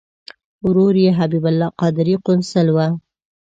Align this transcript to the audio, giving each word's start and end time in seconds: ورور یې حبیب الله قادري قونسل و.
ورور 0.65 0.93
یې 1.03 1.11
حبیب 1.19 1.43
الله 1.51 1.69
قادري 1.79 2.15
قونسل 2.25 2.67
و. 2.71 2.77